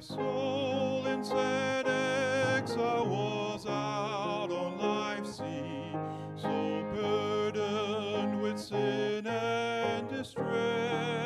[0.00, 1.88] Soul in sad
[2.56, 5.92] exile was out on life's sea,
[6.36, 11.17] so burdened with sin and distress,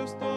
[0.00, 0.29] precious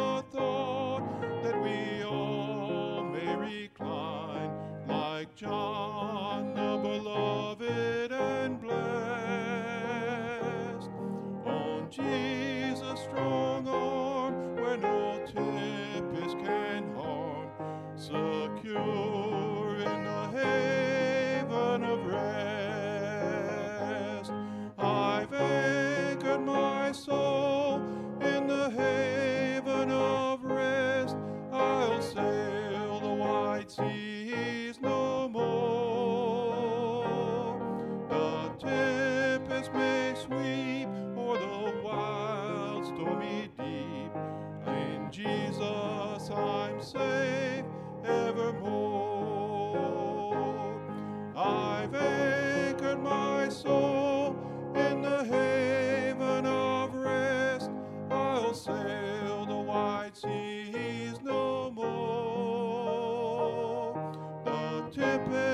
[64.95, 65.52] The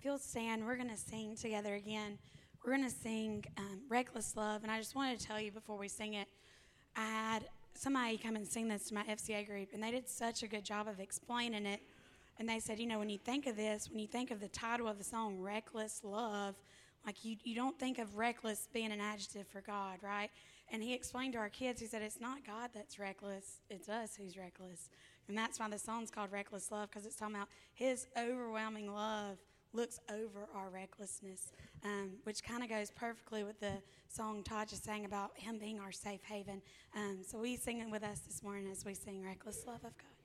[0.00, 2.16] if you'll stand, we're going to sing together again.
[2.64, 4.62] We're going to sing um, Reckless Love.
[4.62, 6.26] And I just wanted to tell you before we sing it,
[6.96, 7.44] I had
[7.74, 10.64] somebody come and sing this to my FCA group, and they did such a good
[10.64, 11.80] job of explaining it.
[12.38, 14.48] And they said, you know, when you think of this, when you think of the
[14.48, 16.54] title of the song, Reckless Love,
[17.04, 20.30] like you, you don't think of reckless being an adjective for God, right?
[20.72, 24.16] And he explained to our kids, he said, it's not God that's reckless, it's us
[24.16, 24.88] who's reckless.
[25.28, 29.36] And that's why the song's called Reckless Love, because it's talking about his overwhelming love
[29.72, 31.52] looks over our recklessness,
[31.84, 33.74] um, which kind of goes perfectly with the
[34.08, 36.60] song Todd just sang about Him being our safe haven.
[36.96, 39.96] Um, so, we sing it with us this morning as we sing Reckless Love of
[39.96, 40.19] God.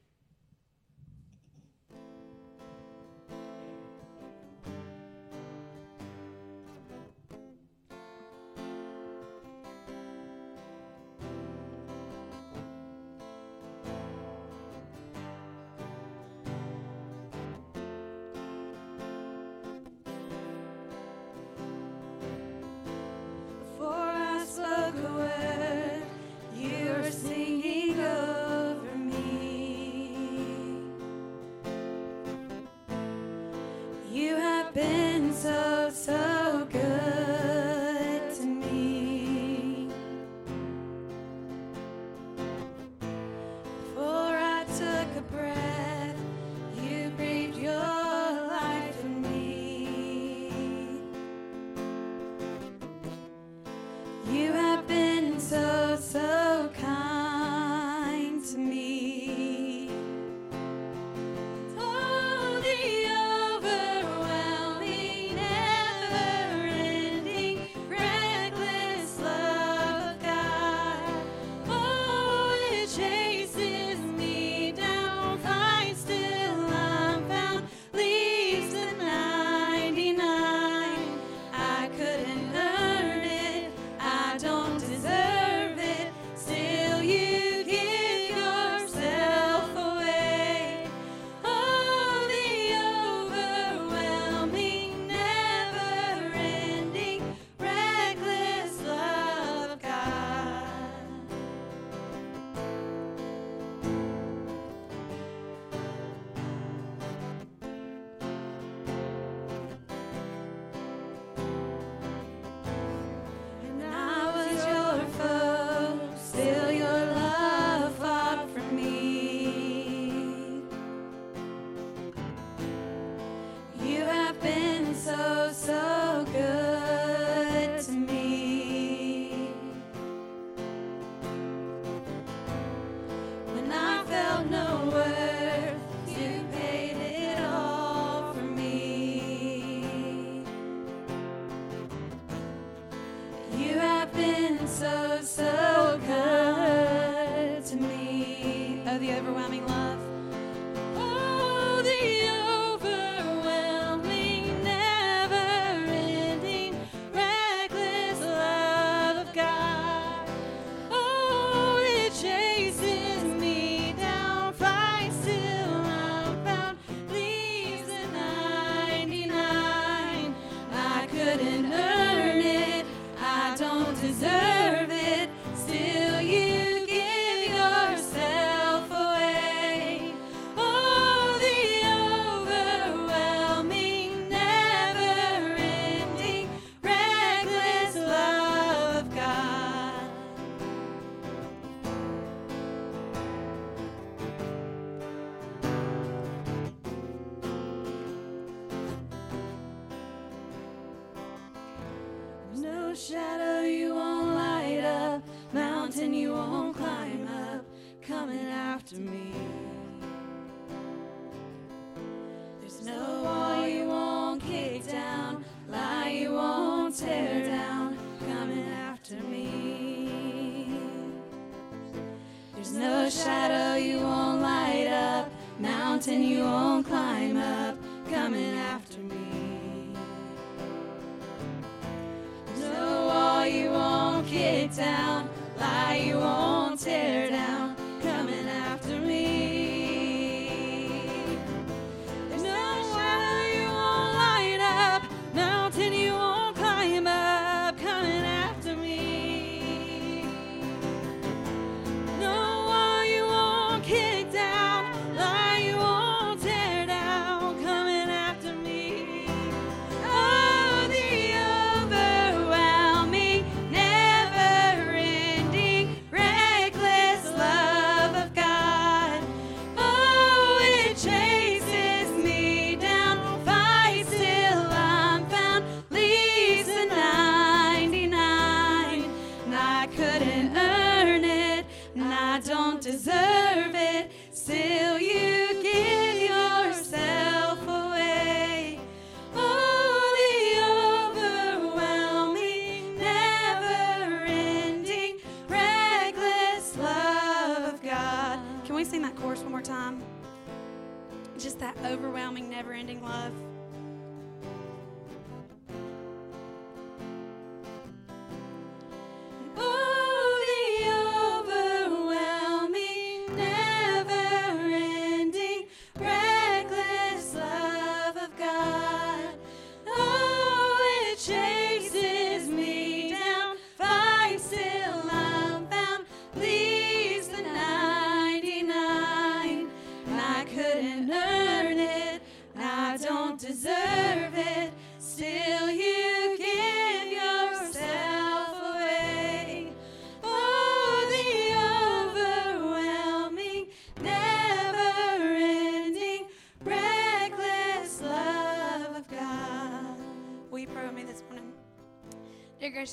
[235.97, 236.64] You give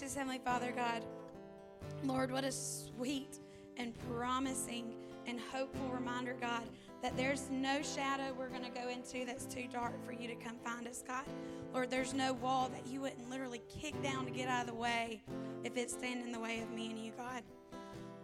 [0.02, 1.04] gracious Heavenly Father, God,
[2.02, 3.38] Lord, what a sweet
[3.76, 4.94] and promising
[5.28, 6.64] and hopeful reminder, God,
[7.02, 10.34] that there's no shadow we're going to go into that's too dark for you to
[10.34, 11.22] come find us, God.
[11.72, 14.74] Lord, there's no wall that you wouldn't literally kick down to get out of the
[14.74, 15.22] way
[15.62, 17.44] if it's standing in the way of me and you, God.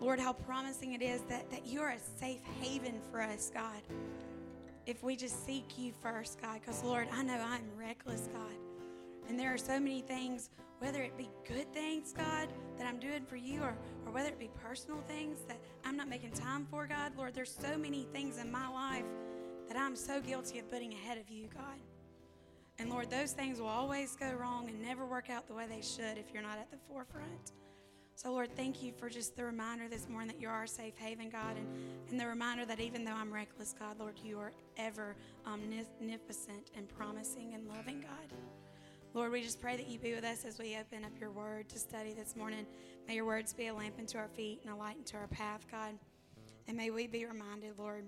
[0.00, 3.82] Lord, how promising it is that, that you are a safe haven for us, God.
[4.84, 8.56] If we just seek you first, God, because Lord, I know I'm reckless, God.
[9.28, 13.24] And there are so many things whether it be good things, God, that I'm doing
[13.24, 16.86] for you, or, or whether it be personal things that I'm not making time for,
[16.86, 19.04] God, Lord, there's so many things in my life
[19.68, 21.78] that I'm so guilty of putting ahead of you, God.
[22.78, 25.82] And Lord, those things will always go wrong and never work out the way they
[25.82, 27.52] should if you're not at the forefront.
[28.14, 30.96] So, Lord, thank you for just the reminder this morning that you are our safe
[30.96, 31.66] haven, God, and,
[32.10, 35.14] and the reminder that even though I'm reckless, God, Lord, you are ever
[35.46, 38.36] omnipotent and promising and loving, God.
[39.14, 41.68] Lord, we just pray that you be with us as we open up your word
[41.70, 42.66] to study this morning.
[43.06, 45.66] May your words be a lamp unto our feet and a light unto our path,
[45.70, 45.94] God.
[46.68, 48.04] And may we be reminded, Lord,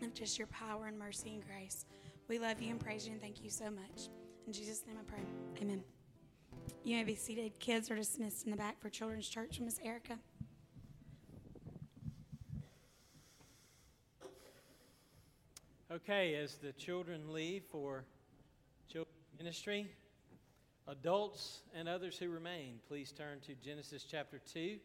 [0.00, 1.86] of just your power and mercy and grace.
[2.28, 4.08] We love you and praise you and thank you so much.
[4.46, 5.22] In Jesus' name I pray.
[5.60, 5.82] Amen.
[6.84, 7.58] You may be seated.
[7.58, 9.58] Kids are dismissed in the back for Children's Church.
[9.60, 10.18] Miss Erica.
[15.90, 18.04] Okay, as the children leave for
[18.88, 19.90] children's ministry,
[20.88, 24.78] Adults and others who remain, please turn to Genesis chapter 2,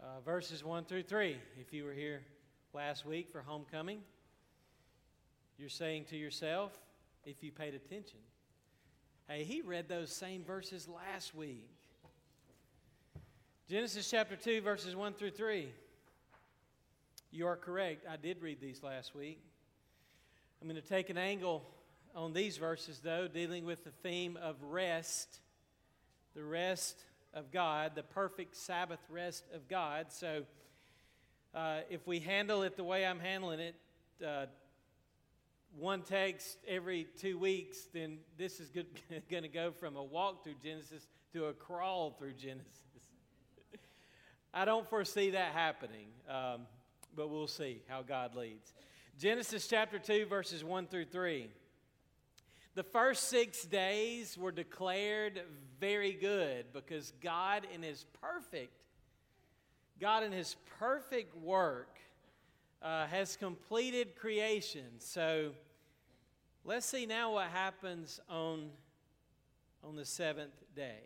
[0.00, 1.36] uh, verses 1 through 3.
[1.60, 2.22] If you were here
[2.74, 4.00] last week for homecoming,
[5.56, 6.76] you're saying to yourself,
[7.24, 8.18] if you paid attention,
[9.28, 11.70] hey, he read those same verses last week.
[13.70, 15.68] Genesis chapter 2, verses 1 through 3.
[17.30, 18.04] You are correct.
[18.10, 19.40] I did read these last week.
[20.60, 21.62] I'm going to take an angle
[22.14, 25.40] on these verses, though, dealing with the theme of rest,
[26.34, 26.98] the rest
[27.34, 30.06] of God, the perfect Sabbath rest of God.
[30.10, 30.42] So,
[31.54, 33.74] uh, if we handle it the way I'm handling it,
[34.26, 34.46] uh,
[35.78, 40.56] one text every two weeks, then this is going to go from a walk through
[40.62, 42.66] Genesis to a crawl through Genesis.
[44.54, 46.66] I don't foresee that happening, um,
[47.16, 48.74] but we'll see how God leads.
[49.18, 51.48] Genesis chapter 2, verses 1 through 3.
[52.74, 55.42] The first six days were declared
[55.78, 58.72] very good because God, in His perfect,
[60.00, 61.98] God in His perfect work,
[62.80, 64.86] uh, has completed creation.
[64.98, 65.52] So
[66.64, 68.70] let's see now what happens on,
[69.84, 71.00] on the seventh day.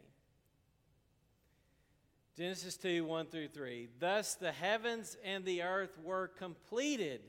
[2.36, 3.88] Genesis 2 1 through 3.
[3.98, 7.22] Thus the heavens and the earth were completed,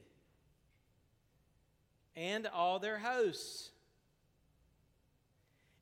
[2.15, 3.71] and all their hosts.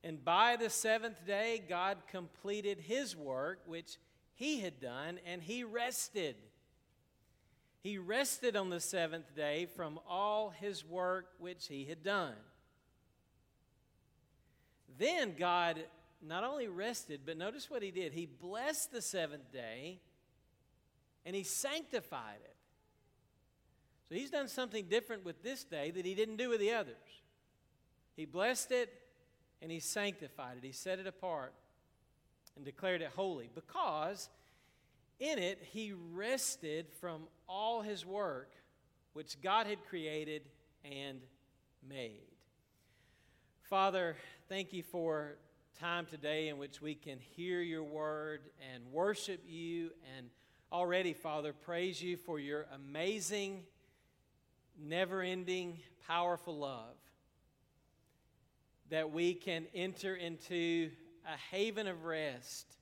[0.05, 3.97] And by the seventh day, God completed his work, which
[4.35, 6.35] he had done, and he rested.
[7.81, 12.35] He rested on the seventh day from all his work which he had done.
[14.99, 15.83] Then God
[16.21, 18.13] not only rested, but notice what he did.
[18.13, 20.01] He blessed the seventh day
[21.25, 22.55] and he sanctified it.
[24.07, 26.95] So he's done something different with this day that he didn't do with the others.
[28.15, 28.93] He blessed it
[29.61, 30.65] and he sanctified it.
[30.65, 31.53] He set it apart
[32.55, 34.29] and declared it holy because
[35.19, 38.51] in it he rested from all his work
[39.13, 40.41] which God had created
[40.83, 41.21] and
[41.87, 42.27] made.
[43.63, 44.15] Father,
[44.49, 45.37] thank you for
[45.79, 48.41] time today in which we can hear your word
[48.73, 50.27] and worship you and
[50.71, 53.63] already, Father, praise you for your amazing,
[54.77, 56.95] never ending, powerful love
[58.95, 60.89] that we can enter into
[61.25, 62.77] a haven of rest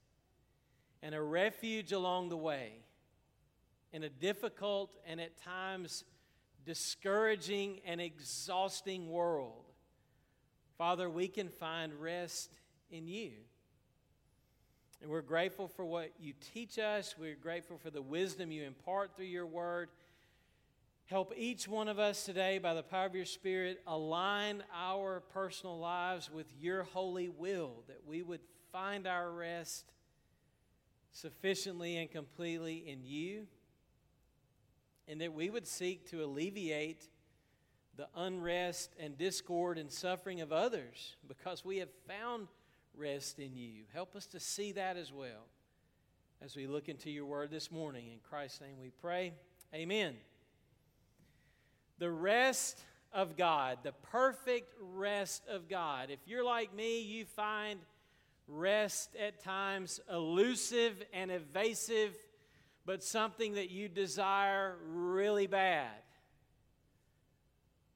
[1.01, 2.73] and a refuge along the way
[3.93, 6.03] in a difficult and at times
[6.67, 9.65] discouraging, and exhausting world,
[10.77, 12.51] Father, we can find rest
[12.91, 13.31] in you.
[15.01, 17.15] And we're grateful for what you teach us.
[17.17, 19.89] We're grateful for the wisdom you impart through your word.
[21.05, 25.77] Help each one of us today, by the power of your Spirit, align our personal
[25.77, 28.39] lives with your holy will, that we would
[28.71, 29.91] find our rest
[31.11, 33.45] sufficiently and completely in you,
[35.07, 37.09] and that we would seek to alleviate
[37.95, 42.47] the unrest and discord and suffering of others because we have found
[42.95, 43.83] rest in you.
[43.93, 45.47] Help us to see that as well
[46.41, 48.07] as we look into your word this morning.
[48.07, 49.33] In Christ's name we pray.
[49.73, 50.15] Amen.
[52.03, 52.83] The rest
[53.13, 56.09] of God, the perfect rest of God.
[56.09, 57.79] If you're like me, you find
[58.45, 62.13] rest at times elusive and evasive,
[62.85, 65.93] but something that you desire really bad.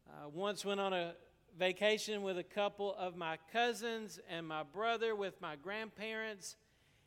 [0.09, 1.13] I once went on a
[1.59, 6.55] vacation with a couple of my cousins and my brother with my grandparents,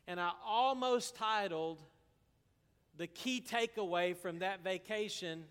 [0.06, 1.78] and I almost titled
[2.98, 5.44] the key takeaway from that vacation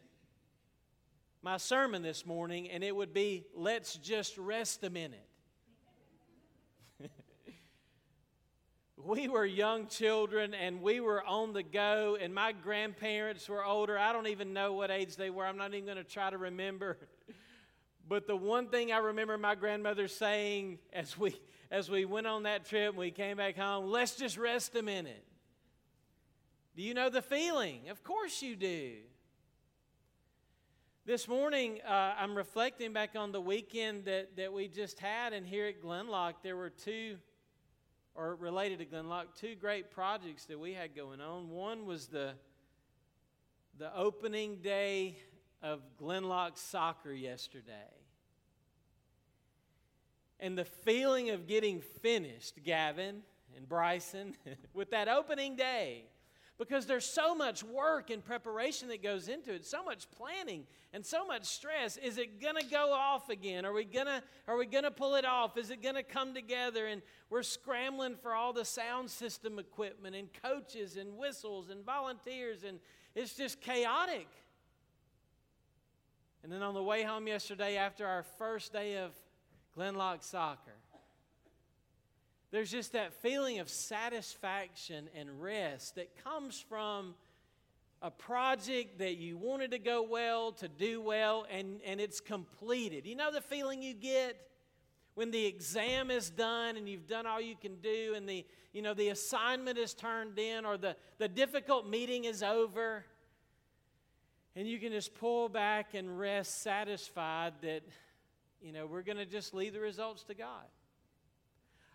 [1.41, 5.25] my sermon this morning, and it would be Let's Just Rest a Minute.
[8.97, 13.97] we were young children and we were on the go, and my grandparents were older.
[13.97, 16.37] I don't even know what age they were, I'm not even going to try to
[16.37, 16.97] remember.
[18.07, 22.41] But the one thing I remember my grandmother saying as we as we went on
[22.41, 25.23] that trip and we came back home, let's just rest a minute.
[26.75, 27.87] Do you know the feeling?
[27.89, 28.93] Of course you do.
[31.09, 35.43] This morning, uh, I'm reflecting back on the weekend that, that we just had, and
[35.43, 37.17] here at Glenlock, there were two,
[38.13, 41.49] or related to Glenlock, two great projects that we had going on.
[41.49, 42.33] One was the,
[43.79, 45.17] the opening day
[45.63, 47.73] of Glenlock soccer yesterday.
[50.39, 53.23] And the feeling of getting finished, Gavin
[53.57, 54.35] and Bryson,
[54.75, 56.03] with that opening day.
[56.59, 61.05] Because there's so much work and preparation that goes into it, so much planning and
[61.05, 61.95] so much stress.
[61.95, 63.65] Is it gonna go off again?
[63.65, 65.57] Are we gonna are we gonna pull it off?
[65.57, 66.85] Is it gonna come together?
[66.85, 72.65] And we're scrambling for all the sound system equipment and coaches and whistles and volunteers,
[72.65, 72.79] and
[73.15, 74.27] it's just chaotic.
[76.43, 79.11] And then on the way home yesterday, after our first day of
[79.77, 80.78] Glenlock Soccer.
[82.51, 87.13] There's just that feeling of satisfaction and rest that comes from
[88.01, 93.05] a project that you wanted to go well, to do well, and, and it's completed.
[93.05, 94.37] You know the feeling you get
[95.15, 98.81] when the exam is done and you've done all you can do and the, you
[98.81, 103.03] know, the assignment is turned in or the, the difficult meeting is over
[104.55, 107.81] and you can just pull back and rest satisfied that
[108.61, 110.65] you know, we're going to just leave the results to God.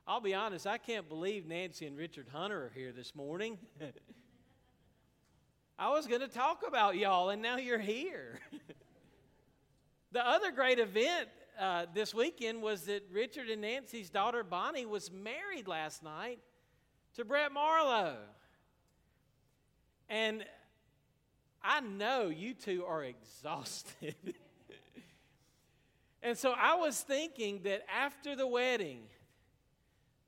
[0.07, 3.57] I'll be honest, I can't believe Nancy and Richard Hunter are here this morning.
[5.79, 8.39] I was going to talk about y'all, and now you're here.
[10.13, 15.11] the other great event uh, this weekend was that Richard and Nancy's daughter Bonnie was
[15.11, 16.41] married last night
[17.15, 18.19] to Brett Marlowe.
[20.11, 20.45] And
[21.63, 24.17] I know you two are exhausted.
[26.27, 29.03] And so I was thinking that after the wedding,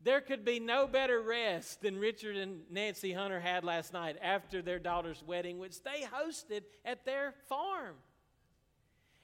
[0.07, 4.62] there could be no better rest than Richard and Nancy Hunter had last night after
[4.62, 7.97] their daughter's wedding, which they hosted at their farm.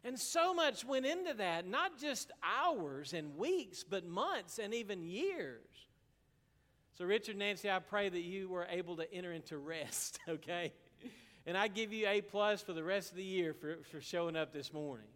[0.02, 5.04] And so much went into that, not just hours and weeks, but months and even
[5.04, 5.68] years.
[6.98, 10.72] So, Richard, Nancy, I pray that you were able to enter into rest, okay?
[11.46, 14.34] And I give you A plus for the rest of the year for, for showing
[14.34, 15.06] up this morning.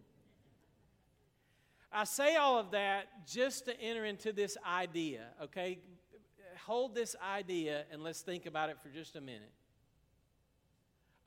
[1.91, 5.79] I say all of that just to enter into this idea, okay?
[6.65, 9.51] Hold this idea and let's think about it for just a minute.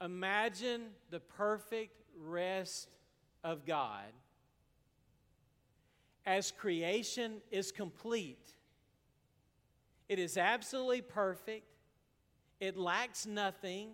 [0.03, 2.89] Imagine the perfect rest
[3.43, 4.13] of God
[6.27, 8.55] as creation is complete.
[10.09, 11.67] It is absolutely perfect,
[12.59, 13.93] it lacks nothing,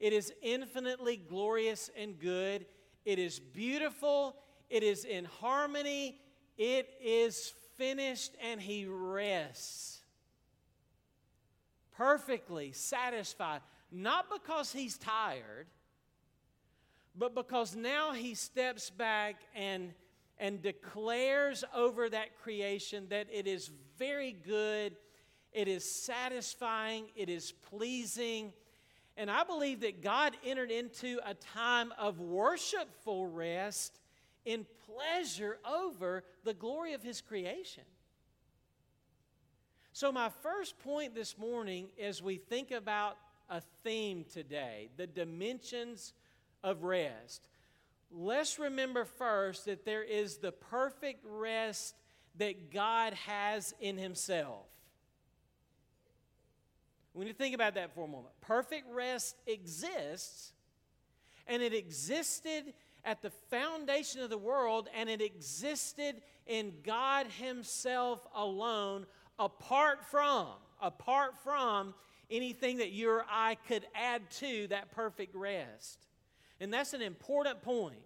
[0.00, 2.66] it is infinitely glorious and good,
[3.04, 4.36] it is beautiful
[4.70, 6.18] it is in harmony,
[6.56, 10.00] it is finished, and he rests.
[11.96, 13.60] Perfectly satisfied,
[13.92, 15.66] not because he's tired,
[17.16, 19.92] but because now he steps back and,
[20.38, 24.96] and declares over that creation that it is very good,
[25.52, 28.52] it is satisfying, it is pleasing,
[29.16, 34.00] And I believe that God entered into a time of worshipful rest
[34.44, 37.84] in pleasure over the glory of His creation.
[39.92, 43.16] So, my first point this morning, as we think about
[43.48, 46.12] a theme today, the dimensions
[46.62, 47.48] of rest,
[48.10, 51.94] let's remember first that there is the perfect rest
[52.38, 54.66] that God has in Himself.
[57.12, 60.52] When you think about that for a moment, perfect rest exists,
[61.46, 68.26] and it existed at the foundation of the world, and it existed in God Himself
[68.34, 69.06] alone,
[69.38, 70.48] apart from,
[70.80, 71.94] apart from
[72.30, 76.06] anything that you or I could add to that perfect rest.
[76.60, 78.00] And that's an important point.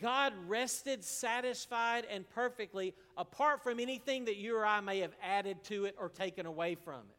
[0.00, 5.62] God rested satisfied and perfectly apart from anything that you or I may have added
[5.64, 7.16] to it or taken away from it.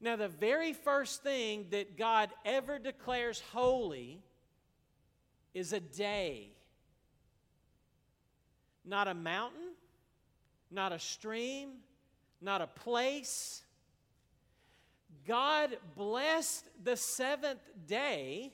[0.00, 4.20] Now, the very first thing that God ever declares holy
[5.54, 6.48] is a day,
[8.84, 9.72] not a mountain,
[10.70, 11.70] not a stream,
[12.40, 13.62] not a place.
[15.26, 18.52] God blessed the seventh day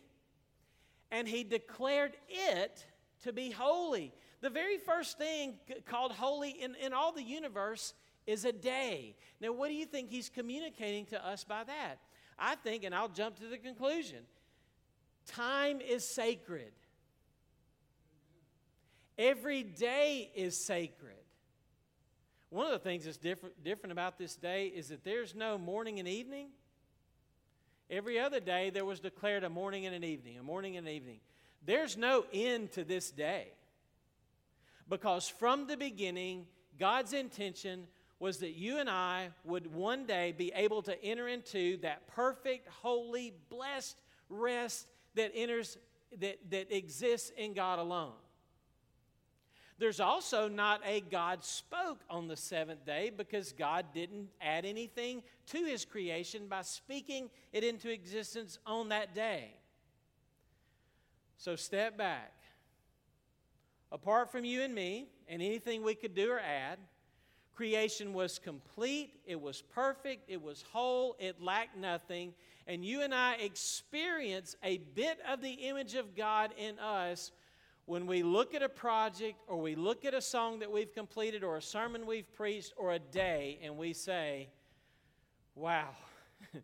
[1.11, 2.85] and he declared it
[3.25, 4.13] to be holy.
[4.43, 5.55] The very first thing
[5.87, 7.95] called holy in, in all the universe
[8.27, 9.17] is a day.
[9.41, 11.97] Now, what do you think he's communicating to us by that?
[12.39, 14.21] I think, and I'll jump to the conclusion
[15.27, 16.73] time is sacred.
[19.21, 21.13] Every day is sacred.
[22.49, 25.99] One of the things that's different, different about this day is that there's no morning
[25.99, 26.49] and evening.
[27.91, 30.95] Every other day there was declared a morning and an evening, a morning and an
[30.95, 31.21] evening.
[31.67, 33.49] There's no end to this day.
[34.89, 36.47] Because from the beginning,
[36.79, 37.89] God's intention
[38.21, 42.69] was that you and I would one day be able to enter into that perfect,
[42.69, 45.77] holy, blessed rest that enters
[46.21, 48.15] that, that exists in God alone.
[49.81, 55.23] There's also not a God spoke on the seventh day because God didn't add anything
[55.47, 59.55] to his creation by speaking it into existence on that day.
[61.39, 62.35] So step back.
[63.91, 66.79] Apart from you and me and anything we could do or add,
[67.57, 72.35] creation was complete, it was perfect, it was whole, it lacked nothing.
[72.67, 77.33] And you and I experience a bit of the image of God in us
[77.87, 81.43] when we look at a project or we look at a song that we've completed
[81.43, 84.49] or a sermon we've preached or a day and we say,
[85.55, 85.89] wow,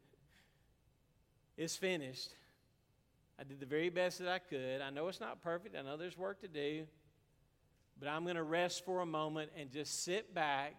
[1.56, 2.30] it's finished.
[3.38, 4.80] I did the very best that I could.
[4.80, 6.86] I know it's not perfect, I know there's work to do,
[7.98, 10.74] but I'm going to rest for a moment and just sit back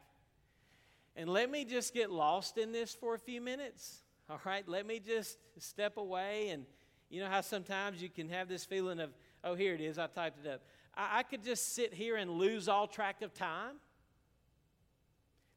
[1.16, 4.04] and let me just get lost in this for a few minutes.
[4.30, 6.66] All right, let me just step away and
[7.10, 9.12] you know how sometimes you can have this feeling of,
[9.44, 9.98] Oh, here it is.
[9.98, 10.62] I typed it up.
[10.96, 13.76] I, I could just sit here and lose all track of time.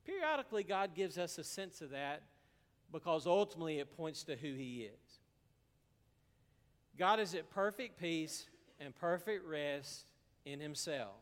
[0.05, 2.23] Periodically, God gives us a sense of that
[2.93, 5.19] because ultimately it points to who He is.
[6.99, 8.47] God is at perfect peace
[8.79, 10.11] and perfect rest
[10.45, 11.17] in Himself.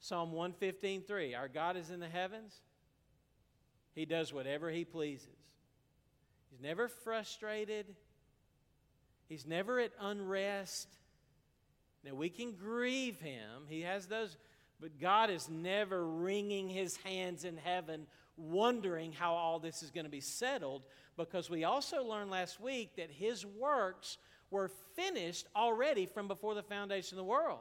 [0.00, 2.60] Psalm 115:3 Our God is in the heavens.
[3.94, 5.28] He does whatever He pleases.
[6.50, 7.86] He's never frustrated.
[9.28, 10.88] He's never at unrest.
[12.04, 13.62] Now, we can grieve him.
[13.68, 14.36] He has those,
[14.80, 20.04] but God is never wringing his hands in heaven, wondering how all this is going
[20.04, 20.82] to be settled,
[21.16, 24.18] because we also learned last week that his works
[24.50, 27.60] were finished already from before the foundation of the world.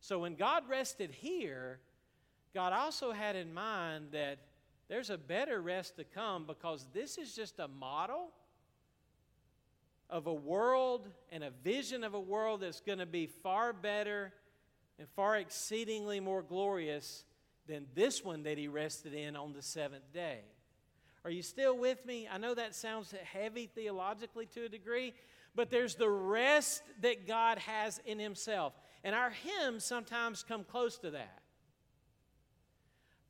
[0.00, 1.78] So when God rested here,
[2.54, 4.38] God also had in mind that
[4.88, 8.30] there's a better rest to come because this is just a model
[10.12, 14.30] of a world and a vision of a world that's going to be far better
[14.98, 17.24] and far exceedingly more glorious
[17.66, 20.40] than this one that he rested in on the seventh day.
[21.24, 22.28] Are you still with me?
[22.30, 25.14] I know that sounds heavy theologically to a degree,
[25.54, 28.74] but there's the rest that God has in himself.
[29.02, 31.38] And our hymns sometimes come close to that.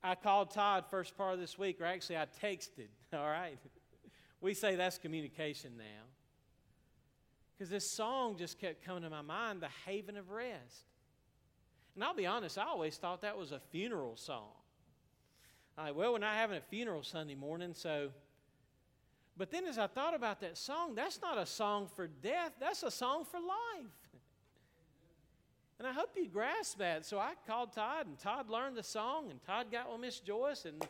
[0.03, 3.57] I called Todd first part of this week, or actually I texted, all right?
[4.41, 6.12] We say that's communication now.
[7.63, 10.83] Because this song just kept coming to my mind, The Haven of Rest.
[11.95, 14.51] And I'll be honest, I always thought that was a funeral song.
[15.79, 18.09] Like, well, we're not having a funeral Sunday morning, so.
[19.37, 22.83] But then as I thought about that song, that's not a song for death, that's
[22.83, 23.87] a song for life.
[25.79, 27.07] And I hope you grasp that.
[27.07, 30.65] So I called Todd, and Todd learned the song, and Todd got with Miss Joyce,
[30.65, 30.85] and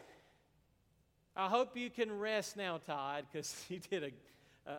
[1.37, 4.11] I hope you can rest now, Todd, because you did a,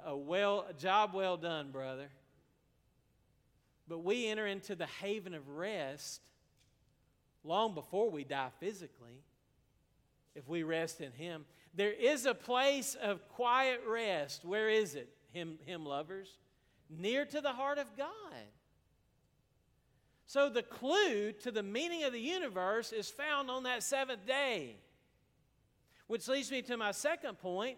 [0.06, 2.10] a well a job well done, brother.
[3.88, 6.22] But we enter into the haven of rest
[7.44, 9.22] long before we die physically
[10.36, 11.46] if we rest in Him.
[11.74, 14.46] There is a place of quiet rest.
[14.46, 16.38] Where is it, Hymn, hymn lovers?
[16.90, 18.10] Near to the heart of God.
[20.26, 24.78] So the clue to the meaning of the universe is found on that seventh day.
[26.08, 27.78] Which leads me to my second point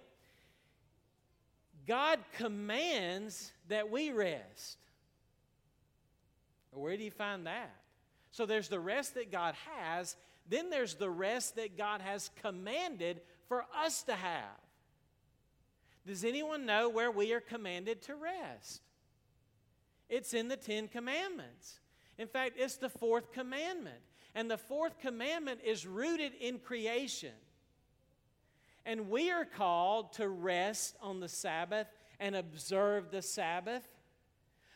[1.88, 4.78] God commands that we rest.
[6.72, 7.74] Where do you find that?
[8.32, 10.16] So there's the rest that God has,
[10.50, 14.60] then there's the rest that God has commanded for us to have.
[16.06, 18.82] Does anyone know where we are commanded to rest?
[20.10, 21.80] It's in the Ten Commandments.
[22.18, 24.02] In fact, it's the fourth commandment.
[24.36, 27.32] And the fourth commandment is rooted in creation.
[28.86, 31.88] And we are called to rest on the Sabbath
[32.20, 33.88] and observe the Sabbath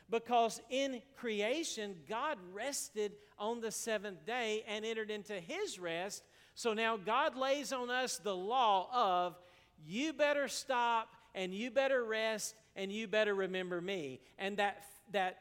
[0.10, 6.24] because in creation, God rested on the seventh day and entered into his rest.
[6.56, 9.38] So now God lays on us the law of
[9.86, 14.20] you better stop and you better rest and you better remember me.
[14.38, 15.38] And that, that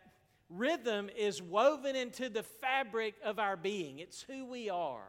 [0.50, 5.09] rhythm is woven into the fabric of our being, it's who we are.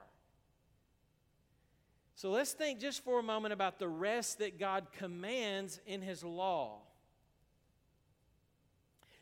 [2.19, 6.21] So let's think just for a moment about the rest that God commands in His
[6.21, 6.79] law.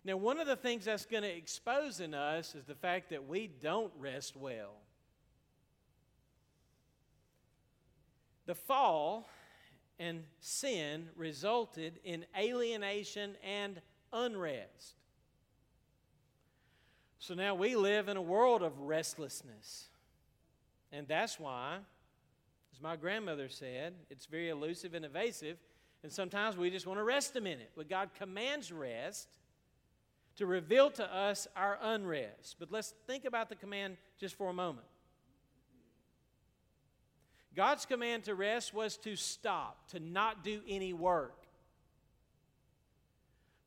[0.04, 3.28] Now, one of the things that's going to expose in us is the fact that
[3.28, 4.74] we don't rest well.
[8.48, 9.30] The fall
[10.00, 13.80] and sin resulted in alienation and
[14.12, 14.96] unrest.
[17.20, 19.86] So now we live in a world of restlessness.
[20.92, 21.78] And that's why
[22.78, 25.58] as my grandmother said, it's very elusive and evasive,
[26.04, 27.72] and sometimes we just want to rest a minute.
[27.76, 29.28] But God commands rest
[30.36, 32.58] to reveal to us our unrest.
[32.60, 34.86] But let's think about the command just for a moment.
[37.56, 41.48] God's command to rest was to stop, to not do any work.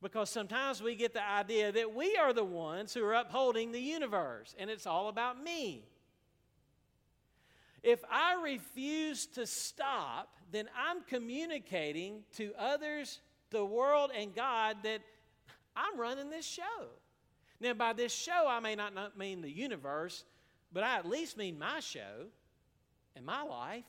[0.01, 3.81] Because sometimes we get the idea that we are the ones who are upholding the
[3.81, 5.83] universe, and it's all about me.
[7.83, 15.01] If I refuse to stop, then I'm communicating to others, the world, and God that
[15.75, 16.89] I'm running this show.
[17.61, 20.25] Now, by this show, I may not, mean the universe,
[20.73, 22.27] but I at least mean my show
[23.17, 23.85] and my life.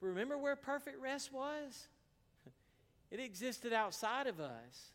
[0.00, 1.88] But remember where perfect rest was?
[3.08, 4.90] It existed outside of us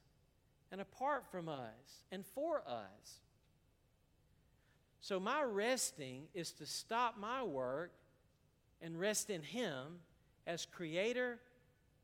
[0.70, 3.22] and apart from us and for us.
[5.02, 7.92] So, my resting is to stop my work
[8.82, 10.00] and rest in Him
[10.46, 11.40] as creator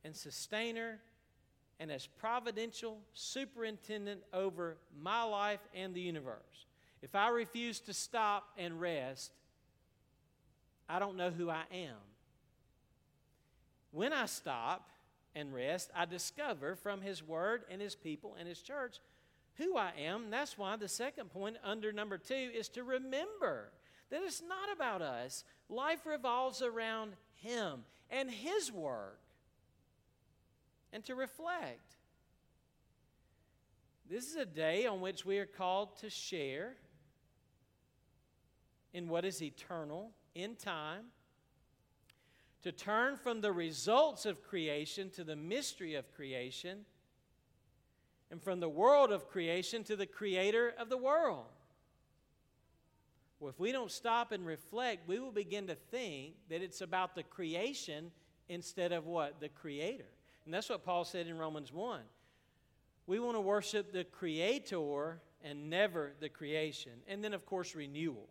[0.04, 1.00] and sustainer
[1.80, 6.66] and as providential superintendent over my life and the universe.
[7.04, 9.32] If I refuse to stop and rest,
[10.90, 11.98] I don't know who I am.
[13.92, 14.90] When I stop
[15.36, 18.98] and rest, I discover from His Word and His people and His church
[19.58, 20.30] who I am.
[20.30, 23.72] That's why the second point under number two is to remember
[24.10, 25.44] that it's not about us.
[25.70, 29.20] Life revolves around Him and His work,
[30.94, 31.96] and to reflect.
[34.10, 36.76] This is a day on which we are called to share
[38.94, 41.06] in what is eternal in time,
[42.64, 46.86] to turn from the results of creation to the mystery of creation
[48.32, 51.46] and from the world of creation to the creator of the world.
[53.40, 57.16] Well, if we don't stop and reflect, we will begin to think that it's about
[57.16, 58.12] the creation
[58.50, 59.40] instead of what?
[59.40, 60.08] The creator.
[60.46, 62.02] And that's what Paul said in Romans 1.
[63.06, 66.94] We want to worship the creator and never the creation.
[67.08, 68.28] And then, of course, renewal.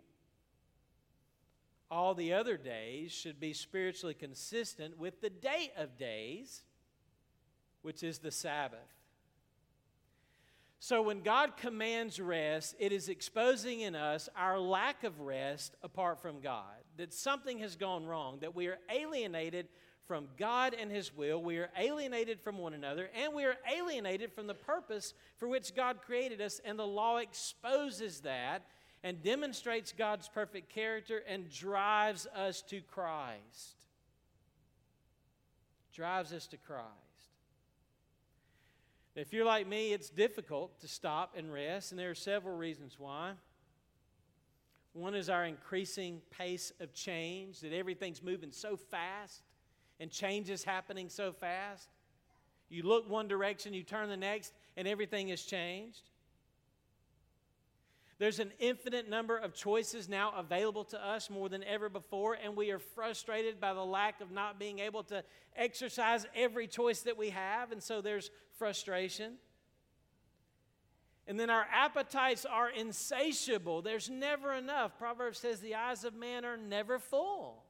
[1.89, 6.63] All the other days should be spiritually consistent with the day of days,
[7.83, 8.96] which is the Sabbath.
[10.79, 16.21] So when God commands rest, it is exposing in us our lack of rest apart
[16.21, 16.65] from God,
[16.97, 19.69] that something has gone wrong, that we are alienated
[20.07, 24.33] from God and His will, we are alienated from one another, and we are alienated
[24.33, 28.67] from the purpose for which God created us, and the law exposes that
[29.03, 33.77] and demonstrates God's perfect character and drives us to Christ.
[35.93, 37.06] Drives us to Christ.
[39.17, 42.97] If you're like me, it's difficult to stop and rest, and there are several reasons
[42.99, 43.33] why.
[44.93, 49.43] One is our increasing pace of change, that everything's moving so fast
[50.01, 51.89] and change is happening so fast?
[52.69, 56.03] You look one direction, you turn the next, and everything has changed.
[58.19, 62.57] There's an infinite number of choices now available to us more than ever before, and
[62.57, 65.23] we are frustrated by the lack of not being able to
[65.55, 69.35] exercise every choice that we have, and so there's frustration.
[71.27, 73.83] And then our appetites are insatiable.
[73.83, 74.97] There's never enough.
[74.97, 77.65] Proverbs says the eyes of man are never full.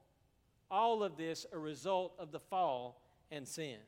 [0.71, 3.79] All of this a result of the fall and sin.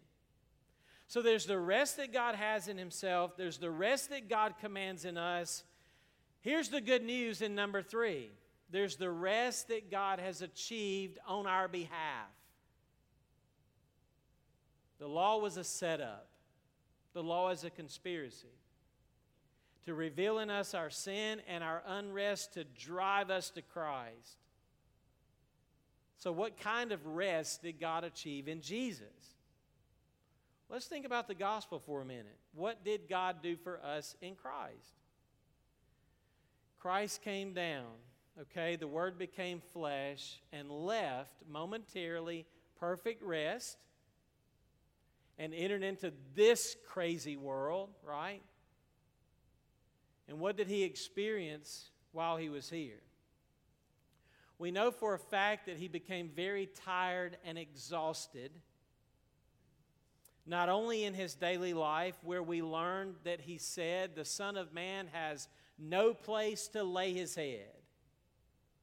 [1.06, 5.04] So there's the rest that God has in himself, there's the rest that God commands
[5.04, 5.64] in us,
[6.40, 8.30] Here's the good news in number three
[8.70, 12.28] there's the rest that God has achieved on our behalf.
[14.98, 16.28] The law was a setup,
[17.14, 18.48] the law is a conspiracy
[19.86, 24.36] to reveal in us our sin and our unrest to drive us to Christ.
[26.18, 29.06] So, what kind of rest did God achieve in Jesus?
[30.68, 32.36] Let's think about the gospel for a minute.
[32.52, 34.98] What did God do for us in Christ?
[36.78, 37.86] Christ came down,
[38.40, 38.76] okay?
[38.76, 42.46] The Word became flesh and left momentarily
[42.78, 43.78] perfect rest
[45.38, 48.42] and entered into this crazy world, right?
[50.28, 53.00] And what did he experience while he was here?
[54.58, 58.50] We know for a fact that he became very tired and exhausted.
[60.44, 64.72] Not only in his daily life, where we learned that he said, The Son of
[64.72, 65.46] Man has
[65.78, 67.70] no place to lay his head.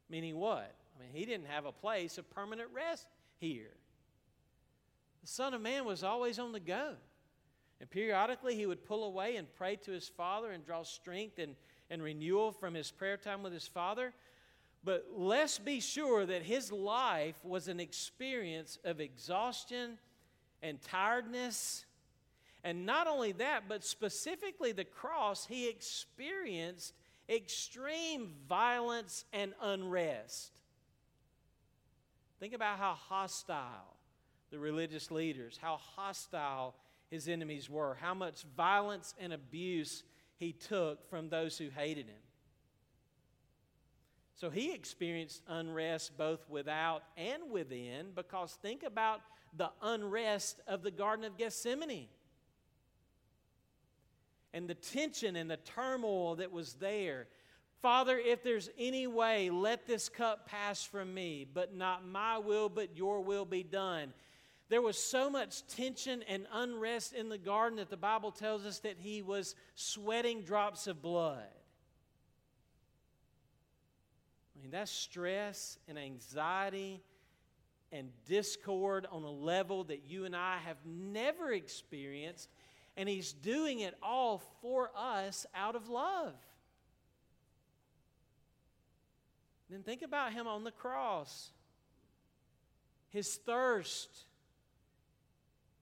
[0.09, 0.75] Meaning what?
[0.95, 3.71] I mean, he didn't have a place of permanent rest here.
[5.21, 6.93] The Son of Man was always on the go.
[7.81, 11.55] And periodically he would pull away and pray to his Father and draw strength and,
[11.89, 14.13] and renewal from his prayer time with his Father.
[14.83, 19.97] But let's be sure that his life was an experience of exhaustion
[20.61, 21.85] and tiredness
[22.65, 26.95] and not only that, but specifically the cross, he experienced
[27.29, 30.51] extreme violence and unrest.
[32.39, 33.95] Think about how hostile
[34.49, 36.73] the religious leaders, how hostile
[37.11, 40.01] his enemies were, how much violence and abuse
[40.37, 42.15] he took from those who hated him.
[44.33, 49.21] So he experienced unrest both without and within because think about
[49.55, 52.07] the unrest of the Garden of Gethsemane
[54.55, 57.27] and the tension and the turmoil that was there.
[57.81, 62.69] Father, if there's any way, let this cup pass from me, but not my will,
[62.69, 64.13] but your will be done.
[64.69, 68.79] There was so much tension and unrest in the garden that the Bible tells us
[68.79, 71.43] that he was sweating drops of blood.
[74.55, 77.03] I mean, that's stress and anxiety
[77.91, 82.49] and discord on a level that you and I have never experienced
[82.97, 86.33] and He's doing it all for us out of love.
[89.69, 91.51] Then think about Him on the cross
[93.09, 94.09] His thirst,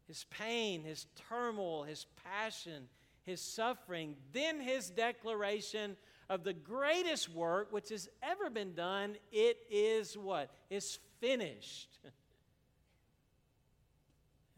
[0.07, 2.87] His pain, His turmoil, His passion,
[3.25, 5.97] His suffering, then His declaration
[6.29, 9.15] of the greatest work which has ever been done.
[9.31, 10.49] It is what?
[10.69, 11.89] It's finished.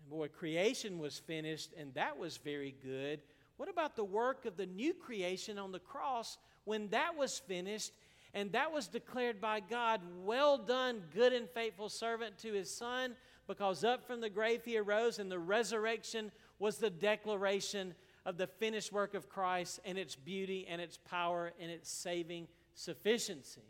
[0.10, 3.22] boy, creation was finished, and that was very good.
[3.58, 7.91] What about the work of the new creation on the cross when that was finished
[8.36, 13.15] and that was declared by God, well done, good and faithful servant to his son,
[13.48, 18.48] because up from the grave he arose, and the resurrection was the declaration of the
[18.48, 23.62] finished work of Christ and its beauty and its power and its saving sufficiency.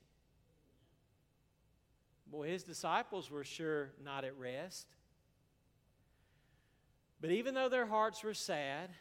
[2.26, 4.88] Boy, his disciples were sure not at rest.
[7.26, 8.92] But even though their hearts were sad,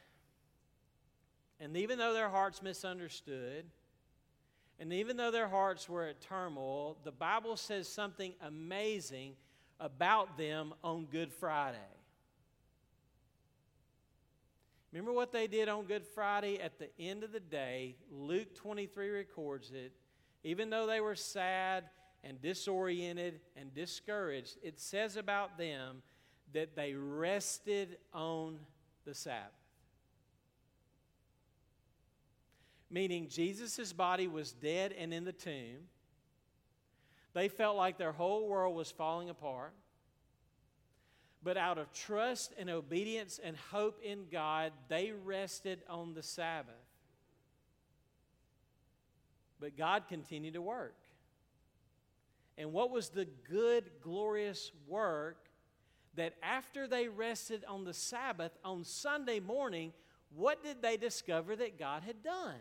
[1.60, 3.66] and even though their hearts misunderstood,
[4.80, 9.34] and even though their hearts were at turmoil, the Bible says something amazing
[9.78, 11.76] about them on Good Friday.
[14.90, 16.58] Remember what they did on Good Friday?
[16.58, 19.92] At the end of the day, Luke 23 records it.
[20.42, 21.84] Even though they were sad
[22.22, 26.00] and disoriented and discouraged, it says about them
[26.52, 28.58] that they rested on
[29.04, 29.50] the Sabbath.
[32.90, 35.88] Meaning, Jesus' body was dead and in the tomb.
[37.32, 39.72] They felt like their whole world was falling apart.
[41.42, 46.74] But out of trust and obedience and hope in God, they rested on the Sabbath.
[49.60, 50.96] But God continued to work.
[52.56, 55.48] And what was the good, glorious work
[56.16, 59.92] that after they rested on the Sabbath, on Sunday morning,
[60.34, 62.60] what did they discover that God had done?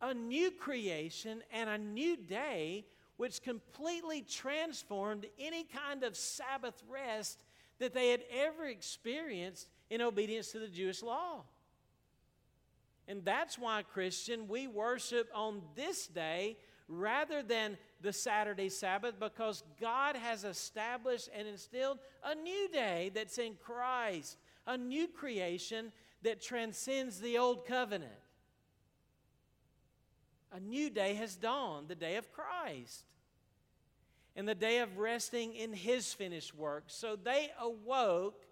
[0.00, 2.86] A new creation and a new day
[3.16, 7.38] which completely transformed any kind of Sabbath rest
[7.78, 11.44] that they had ever experienced in obedience to the Jewish law.
[13.08, 19.62] And that's why, Christian, we worship on this day rather than the Saturday Sabbath because
[19.80, 25.92] God has established and instilled a new day that's in Christ, a new creation
[26.22, 28.12] that transcends the old covenant.
[30.52, 33.04] A new day has dawned, the day of Christ,
[34.34, 36.84] and the day of resting in His finished work.
[36.88, 38.44] So they awoke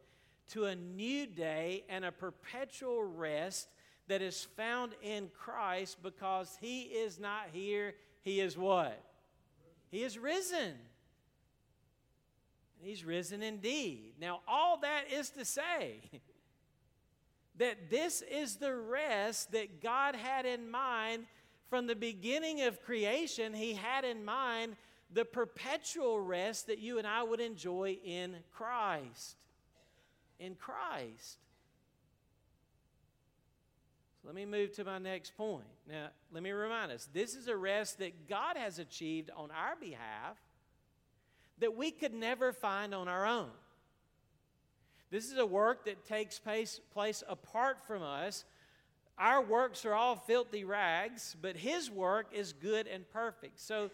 [0.51, 3.69] to a new day and a perpetual rest
[4.09, 9.03] that is found in Christ because He is not here, He is what?
[9.95, 10.73] He is risen.
[12.81, 14.15] He's risen indeed.
[14.21, 16.01] Now, all that is to say
[17.59, 21.27] that this is the rest that God had in mind
[21.71, 23.55] from the beginning of creation.
[23.55, 24.75] He had in mind
[25.13, 29.37] the perpetual rest that you and I would enjoy in Christ.
[30.41, 31.39] In Christ.
[34.25, 35.67] Let me move to my next point.
[35.89, 39.77] Now, let me remind us this is a rest that God has achieved on our
[39.77, 40.39] behalf
[41.59, 43.51] that we could never find on our own.
[45.11, 48.45] This is a work that takes place, place apart from us.
[49.19, 53.61] Our works are all filthy rags, but His work is good and perfect.
[53.61, 53.91] So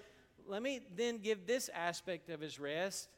[0.46, 3.08] let me then give this aspect of His rest.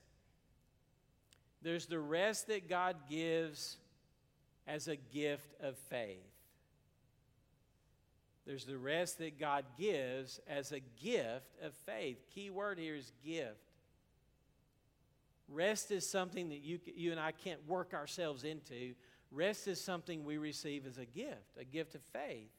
[1.61, 3.77] There's the rest that God gives
[4.67, 6.32] as a gift of faith.
[8.47, 12.19] There's the rest that God gives as a gift of faith.
[12.35, 13.57] Key word here is gift.
[15.49, 18.95] Rest is something that you, you and I can't work ourselves into.
[19.31, 22.51] Rest is something we receive as a gift, a gift of faith.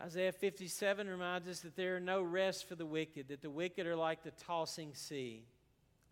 [0.00, 3.86] Isaiah 57 reminds us that there are no rest for the wicked, that the wicked
[3.86, 5.44] are like the tossing sea,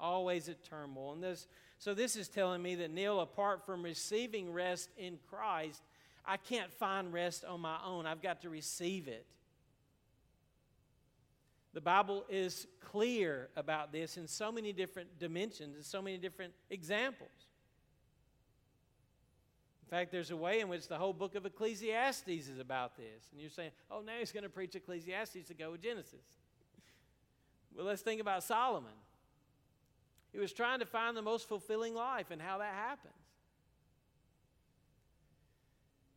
[0.00, 1.12] always at turmoil.
[1.12, 1.46] And this,
[1.78, 5.82] so, this is telling me that, Neil, apart from receiving rest in Christ,
[6.26, 8.06] I can't find rest on my own.
[8.06, 9.26] I've got to receive it.
[11.72, 16.54] The Bible is clear about this in so many different dimensions and so many different
[16.70, 17.28] examples.
[19.86, 23.28] In fact, there's a way in which the whole book of Ecclesiastes is about this.
[23.30, 26.24] And you're saying, oh, now he's going to preach Ecclesiastes to go with Genesis.
[27.76, 28.90] well, let's think about Solomon.
[30.32, 33.14] He was trying to find the most fulfilling life and how that happens.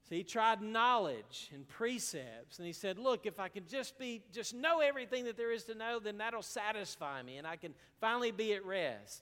[0.10, 4.24] So he tried knowledge and precepts, and he said, Look, if I can just be,
[4.34, 7.76] just know everything that there is to know, then that'll satisfy me, and I can
[8.02, 9.22] finally be at rest.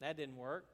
[0.00, 0.66] That didn't work.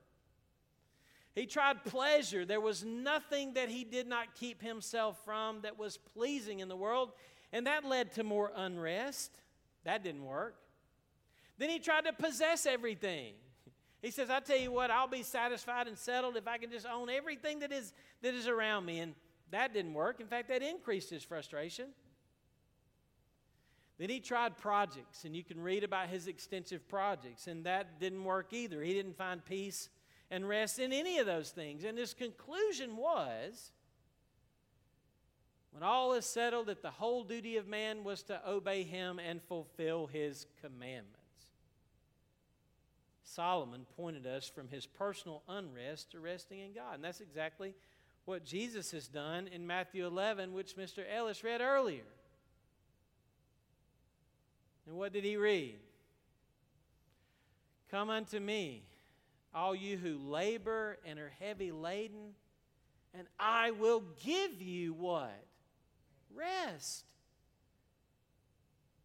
[1.34, 2.46] He tried pleasure.
[2.46, 6.76] There was nothing that he did not keep himself from that was pleasing in the
[6.76, 7.12] world,
[7.52, 9.38] and that led to more unrest.
[9.84, 10.56] That didn't work.
[11.58, 13.34] Then he tried to possess everything.
[14.04, 16.84] He says, I tell you what, I'll be satisfied and settled if I can just
[16.84, 18.98] own everything that is, that is around me.
[18.98, 19.14] And
[19.50, 20.20] that didn't work.
[20.20, 21.86] In fact, that increased his frustration.
[23.96, 28.24] Then he tried projects, and you can read about his extensive projects, and that didn't
[28.24, 28.82] work either.
[28.82, 29.88] He didn't find peace
[30.30, 31.84] and rest in any of those things.
[31.84, 33.72] And his conclusion was
[35.70, 39.42] when all is settled, that the whole duty of man was to obey him and
[39.42, 41.23] fulfill his commandments.
[43.24, 46.96] Solomon pointed us from his personal unrest to resting in God.
[46.96, 47.74] And that's exactly
[48.26, 51.02] what Jesus has done in Matthew 11, which Mr.
[51.10, 52.04] Ellis read earlier.
[54.86, 55.76] And what did he read?
[57.90, 58.82] Come unto me,
[59.54, 62.34] all you who labor and are heavy laden,
[63.16, 65.44] and I will give you what?
[66.34, 67.04] Rest.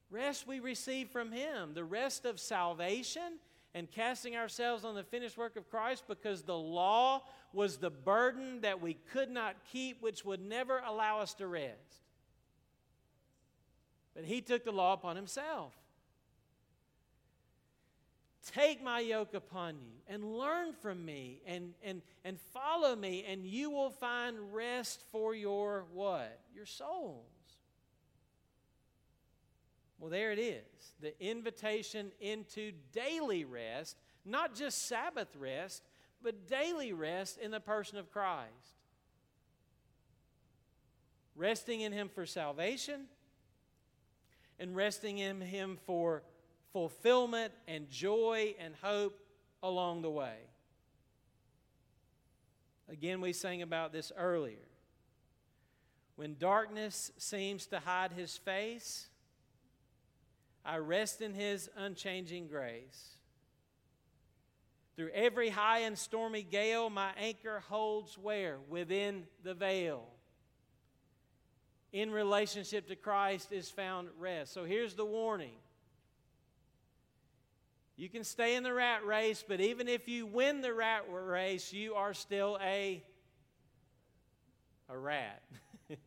[0.09, 3.39] Rest we receive from him, the rest of salvation
[3.73, 8.61] and casting ourselves on the finished work of Christ because the law was the burden
[8.61, 12.03] that we could not keep, which would never allow us to rest.
[14.15, 15.73] But He took the law upon Himself.
[18.53, 23.45] Take my yoke upon you and learn from me and, and, and follow me, and
[23.45, 26.39] you will find rest for your what?
[26.55, 27.38] Your souls.
[29.99, 30.63] Well, there it is
[31.01, 35.83] the invitation into daily rest, not just Sabbath rest,
[36.21, 38.49] but daily rest in the person of Christ.
[41.35, 43.05] Resting in Him for salvation
[44.57, 46.23] and resting in Him for
[46.71, 49.19] fulfillment and joy and hope
[49.61, 50.35] along the way.
[52.89, 54.57] Again, we sang about this earlier.
[56.15, 59.08] When darkness seems to hide his face,
[60.65, 63.15] I rest in his unchanging grace.
[64.95, 68.57] Through every high and stormy gale, my anchor holds where?
[68.69, 70.05] Within the veil.
[71.93, 74.53] In relationship to Christ is found rest.
[74.53, 75.55] So here's the warning.
[77.95, 81.73] You can stay in the rat race, but even if you win the rat race,
[81.73, 83.03] you are still a
[84.89, 85.41] a rat.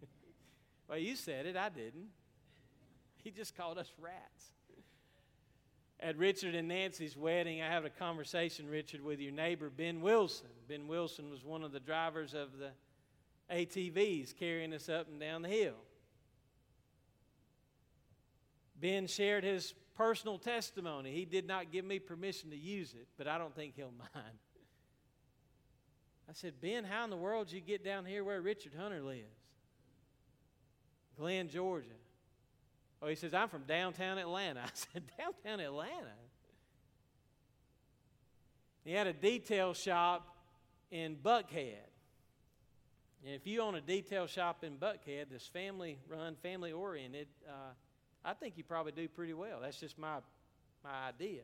[0.88, 2.08] well, you said it, I didn't.
[3.22, 4.52] He just called us rats
[6.02, 10.48] at Richard and Nancy's wedding, I had a conversation, Richard, with your neighbor, Ben Wilson.
[10.68, 12.70] Ben Wilson was one of the drivers of the
[13.54, 15.76] ATVs carrying us up and down the hill.
[18.80, 21.12] Ben shared his personal testimony.
[21.12, 24.38] He did not give me permission to use it, but I don't think he'll mind.
[26.28, 29.02] I said, Ben, how in the world did you get down here where Richard Hunter
[29.02, 29.38] lives?
[31.16, 31.90] Glen, Georgia.
[33.02, 34.60] Oh, he says, I'm from downtown Atlanta.
[34.64, 36.14] I said, Downtown Atlanta?
[38.84, 40.36] He had a detail shop
[40.90, 41.88] in Buckhead.
[43.24, 47.72] And if you own a detail shop in Buckhead that's family run, family oriented, uh,
[48.24, 49.60] I think you probably do pretty well.
[49.60, 50.18] That's just my,
[50.84, 51.42] my idea.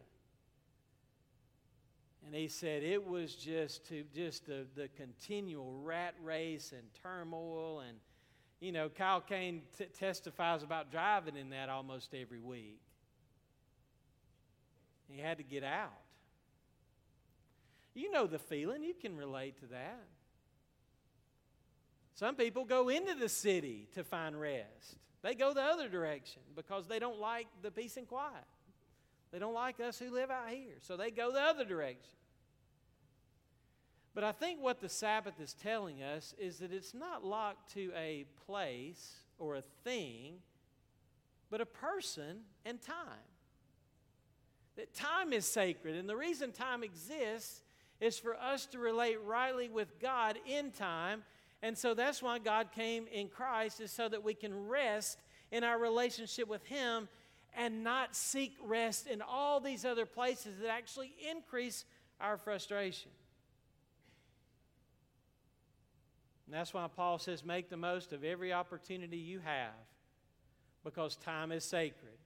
[2.27, 7.81] And he said it was just to just the, the continual rat race and turmoil
[7.81, 7.99] and
[8.61, 12.81] you know, Kyle Kane t- testifies about driving in that almost every week.
[15.09, 16.01] He had to get out.
[17.95, 20.05] You know the feeling, you can relate to that.
[22.15, 24.99] Some people go into the city to find rest.
[25.23, 28.45] They go the other direction because they don't like the peace and quiet.
[29.33, 30.77] They don't like us who live out here.
[30.81, 32.17] So they go the other direction.
[34.15, 37.93] But I think what the Sabbath is telling us is that it's not locked to
[37.97, 40.35] a place or a thing,
[41.51, 42.97] but a person and time.
[44.77, 47.63] That time is sacred, and the reason time exists
[48.01, 51.25] is for us to relate rightly with God in time.
[51.63, 55.19] And so that's why God came in Christ, is so that we can rest
[55.51, 57.09] in our relationship with Him
[57.57, 61.85] and not seek rest in all these other places that actually increase
[62.21, 63.11] our frustration.
[66.49, 69.75] And that's why Paul says, make the most of every opportunity you have
[70.83, 72.17] because time is sacred.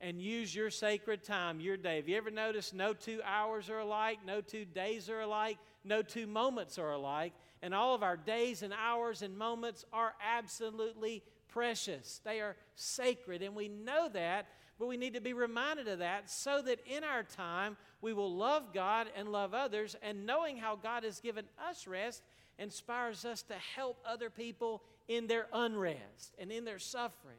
[0.00, 1.96] And use your sacred time, your day.
[1.96, 6.02] Have you ever noticed no two hours are alike, no two days are alike, no
[6.02, 7.32] two moments are alike?
[7.62, 12.20] And all of our days and hours and moments are absolutely precious.
[12.24, 14.48] They are sacred, and we know that,
[14.80, 18.34] but we need to be reminded of that so that in our time we will
[18.34, 22.24] love God and love others, and knowing how God has given us rest
[22.58, 27.38] inspires us to help other people in their unrest and in their suffering.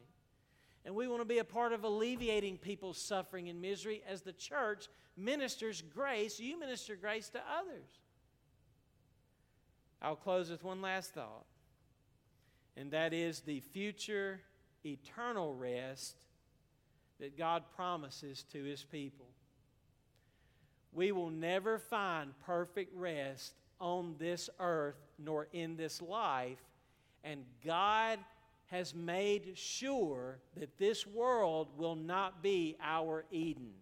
[0.84, 4.32] And we want to be a part of alleviating people's suffering and misery as the
[4.32, 6.38] church ministers grace.
[6.38, 7.88] You minister grace to others.
[10.02, 11.46] I'll close with one last thought,
[12.76, 14.40] and that is the future
[14.84, 16.16] eternal rest
[17.20, 19.26] that God promises to His people.
[20.92, 23.54] We will never find perfect rest
[23.84, 26.58] on this earth nor in this life.
[27.22, 28.18] And God
[28.68, 33.72] has made sure that this world will not be our Eden.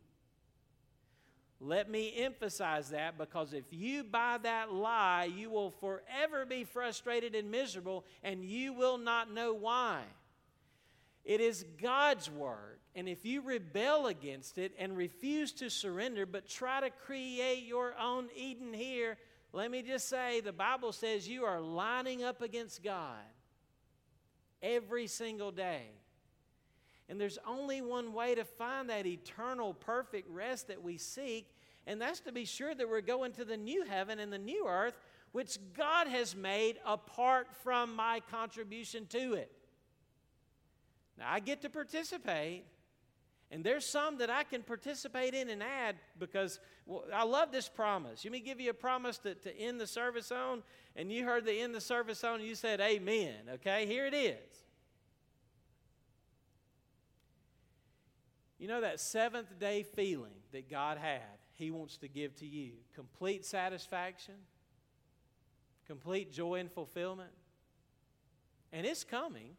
[1.60, 7.36] Let me emphasize that because if you buy that lie, you will forever be frustrated
[7.36, 10.02] and miserable, and you will not know why.
[11.24, 12.78] It is God's word.
[12.96, 17.94] And if you rebel against it and refuse to surrender, but try to create your
[17.96, 19.16] own Eden here,
[19.52, 23.20] let me just say the Bible says you are lining up against God
[24.62, 25.90] every single day.
[27.08, 31.52] And there's only one way to find that eternal, perfect rest that we seek,
[31.86, 34.66] and that's to be sure that we're going to the new heaven and the new
[34.66, 34.94] earth,
[35.32, 39.50] which God has made apart from my contribution to it.
[41.18, 42.64] Now, I get to participate,
[43.52, 47.68] and there's some that I can participate in and add because well, I love this
[47.68, 48.24] promise.
[48.24, 50.62] Let me give you a promise to, to end the service on,
[50.96, 53.34] and you heard the end the service on, and you said amen.
[53.56, 54.64] Okay, here it is.
[58.58, 61.20] You know that seventh day feeling that God had,
[61.52, 64.36] He wants to give to you complete satisfaction,
[65.86, 67.32] complete joy and fulfillment.
[68.72, 69.56] And it's coming.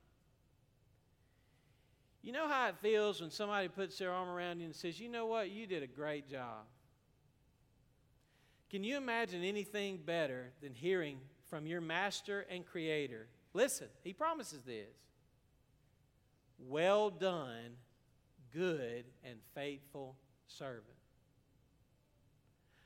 [2.24, 5.10] You know how it feels when somebody puts their arm around you and says, You
[5.10, 5.52] know what?
[5.52, 6.66] You did a great job.
[8.70, 11.20] Can you imagine anything better than hearing
[11.50, 13.28] from your master and creator?
[13.54, 14.96] Listen, he promises this.
[16.58, 17.76] Well done,
[18.54, 20.16] good and faithful
[20.48, 20.86] servant.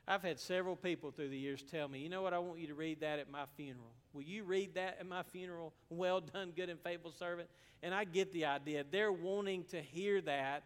[0.07, 2.67] I've had several people through the years tell me, you know what, I want you
[2.67, 3.93] to read that at my funeral.
[4.13, 5.73] Will you read that at my funeral?
[5.89, 7.49] Well done, good and faithful servant.
[7.83, 8.83] And I get the idea.
[8.89, 10.63] They're wanting to hear that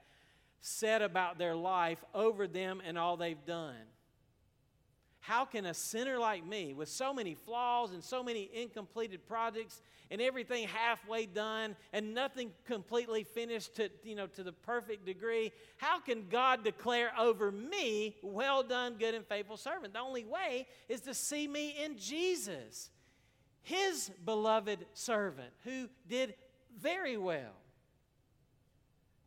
[0.62, 3.76] said about their life over them and all they've done.
[5.20, 9.82] How can a sinner like me, with so many flaws and so many incompleted projects
[10.10, 15.52] and everything halfway done and nothing completely finished to, you know, to the perfect degree,
[15.78, 19.94] how can God declare over me, well done, good and faithful servant?
[19.94, 22.90] The only way is to see me in Jesus,
[23.64, 26.34] his beloved servant who did
[26.80, 27.54] very well.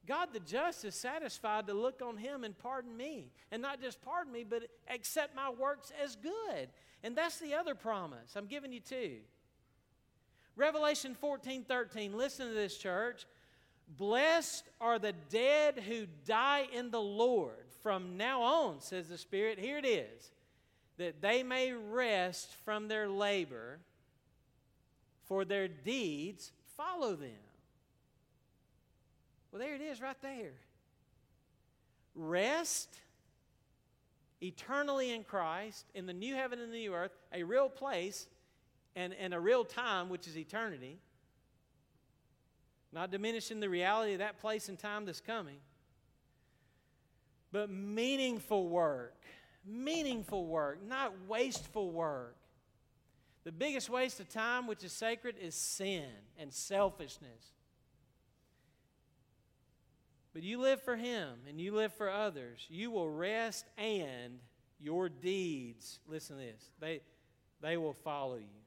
[0.07, 3.30] God the just is satisfied to look on him and pardon me.
[3.51, 6.68] And not just pardon me, but accept my works as good.
[7.03, 8.35] And that's the other promise.
[8.37, 9.16] I'm giving you two.
[10.57, 12.16] Revelation 14 13.
[12.16, 13.26] Listen to this, church.
[13.99, 17.57] Blessed are the dead who die in the Lord.
[17.82, 20.32] From now on, says the Spirit, here it is,
[20.97, 23.78] that they may rest from their labor,
[25.26, 27.30] for their deeds follow them.
[29.50, 30.52] Well, there it is right there.
[32.14, 32.88] Rest
[34.40, 38.26] eternally in Christ, in the new heaven and the new earth, a real place
[38.96, 40.98] and, and a real time, which is eternity.
[42.92, 45.58] Not diminishing the reality of that place and time that's coming.
[47.50, 49.16] But meaningful work.
[49.66, 52.36] Meaningful work, not wasteful work.
[53.45, 57.53] The biggest waste of time, which is sacred, is sin and selfishness.
[60.32, 62.66] But you live for Him and you live for others.
[62.68, 64.40] You will rest and
[64.80, 67.01] your deeds, listen to this, they,
[67.61, 68.62] they will follow you.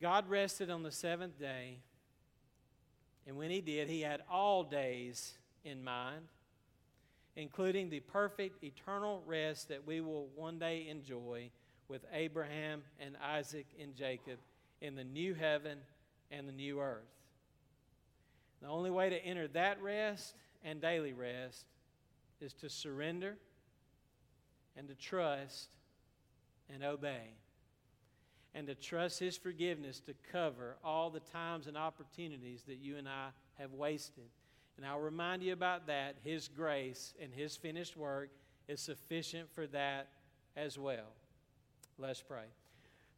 [0.00, 1.78] God rested on the seventh day,
[3.26, 5.34] and when He did, He had all days
[5.64, 6.26] in mind,
[7.36, 11.50] including the perfect eternal rest that we will one day enjoy
[11.88, 14.38] with Abraham and Isaac and Jacob
[14.80, 15.78] in the new heaven
[16.30, 17.02] and the new earth.
[18.60, 20.34] The only way to enter that rest
[20.64, 21.66] and daily rest
[22.40, 23.36] is to surrender
[24.76, 25.70] and to trust
[26.72, 27.34] and obey.
[28.54, 33.08] And to trust His forgiveness to cover all the times and opportunities that you and
[33.08, 33.28] I
[33.58, 34.24] have wasted.
[34.76, 36.16] And I'll remind you about that.
[36.24, 38.30] His grace and His finished work
[38.66, 40.08] is sufficient for that
[40.56, 41.12] as well.
[42.00, 42.44] Let's pray.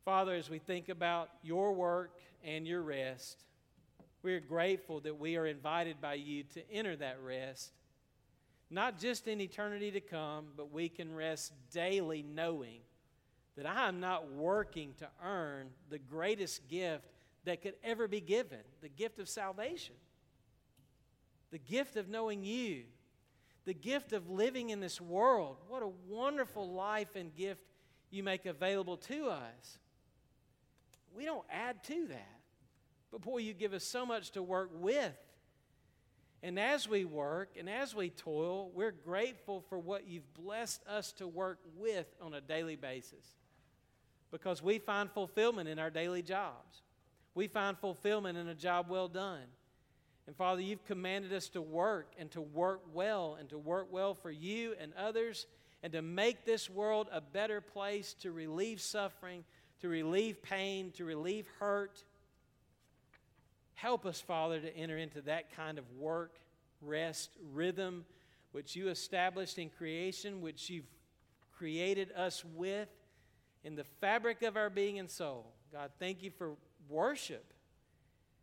[0.06, 3.44] Father, as we think about your work and your rest,
[4.22, 7.72] we are grateful that we are invited by you to enter that rest,
[8.70, 12.80] not just in eternity to come, but we can rest daily knowing
[13.58, 17.04] that I am not working to earn the greatest gift
[17.44, 19.96] that could ever be given the gift of salvation,
[21.50, 22.84] the gift of knowing you,
[23.66, 25.58] the gift of living in this world.
[25.68, 27.62] What a wonderful life and gift
[28.10, 29.78] you make available to us.
[31.14, 32.40] We don't add to that.
[33.10, 35.16] But boy, you give us so much to work with.
[36.42, 41.12] And as we work and as we toil, we're grateful for what you've blessed us
[41.14, 43.26] to work with on a daily basis.
[44.30, 46.82] Because we find fulfillment in our daily jobs.
[47.34, 49.44] We find fulfillment in a job well done.
[50.26, 54.14] And Father, you've commanded us to work and to work well and to work well
[54.14, 55.46] for you and others
[55.82, 59.44] and to make this world a better place to relieve suffering,
[59.80, 62.04] to relieve pain, to relieve hurt
[63.80, 66.36] Help us, Father, to enter into that kind of work,
[66.82, 68.04] rest, rhythm
[68.52, 70.90] which you established in creation, which you've
[71.56, 72.88] created us with
[73.64, 75.46] in the fabric of our being and soul.
[75.72, 76.56] God, thank you for
[76.90, 77.54] worship.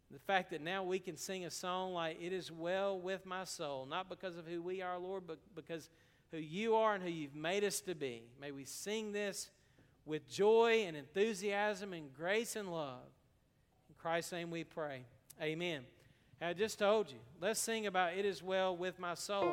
[0.09, 3.43] The fact that now we can sing a song like, It is well with my
[3.43, 5.87] soul, not because of who we are, Lord, but because
[6.31, 8.23] who you are and who you've made us to be.
[8.39, 9.49] May we sing this
[10.05, 13.05] with joy and enthusiasm and grace and love.
[13.89, 15.01] In Christ's name we pray.
[15.41, 15.81] Amen.
[16.41, 19.51] I just told you, let's sing about It Is Well with My Soul.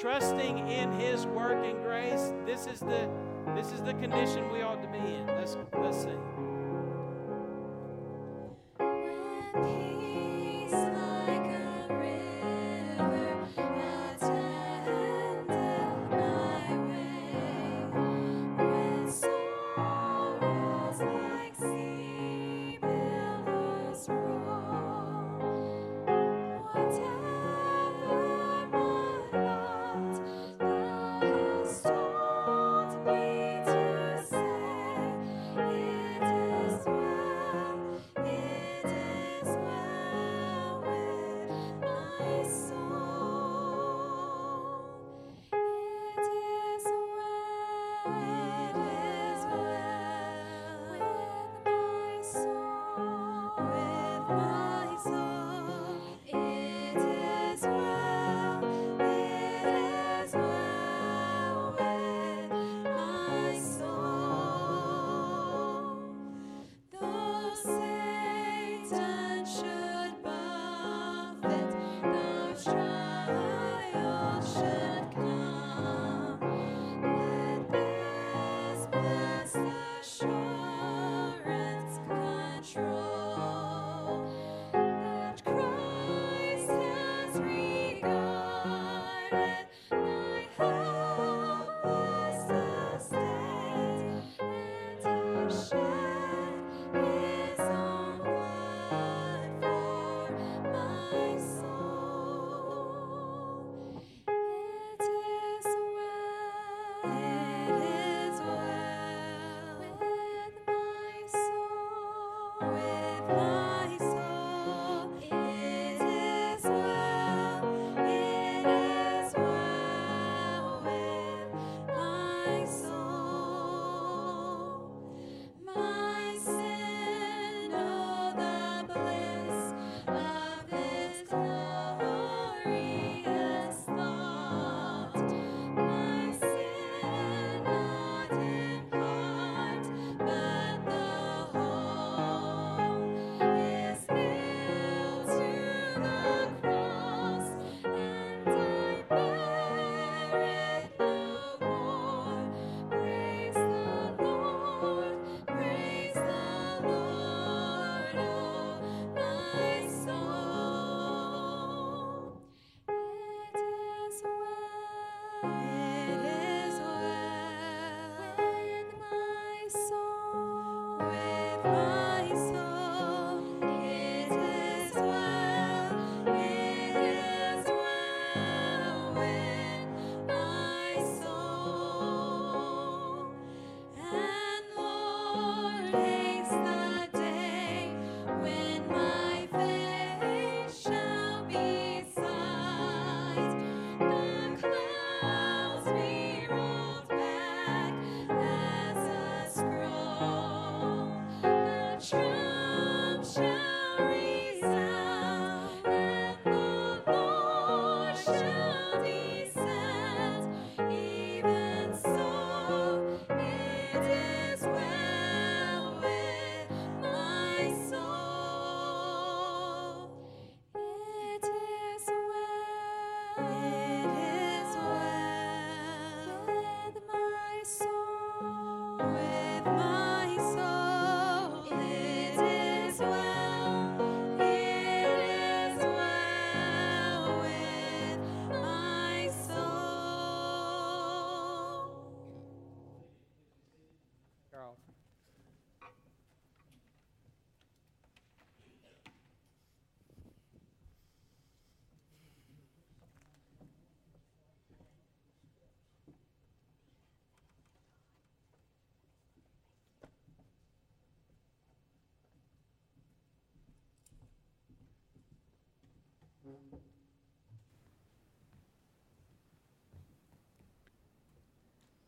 [0.00, 3.08] Trusting in His work and grace, this is the,
[3.54, 5.26] this is the condition we ought to be in.
[5.26, 6.35] Let's, let's sing.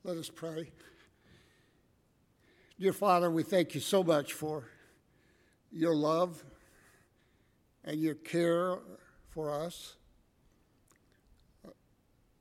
[0.05, 0.71] Let us pray.
[2.81, 4.65] Dear Father, we thank you so much for
[5.71, 6.45] your love
[7.85, 8.79] and your care
[9.31, 9.97] for us.